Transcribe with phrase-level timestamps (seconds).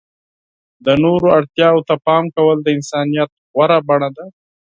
[0.85, 4.25] د نورو اړتیاوو ته پام کول د انسانیت غوره بڼه ده.